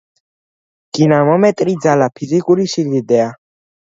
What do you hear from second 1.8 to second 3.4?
ძალა ფიზიკური სიდიდეა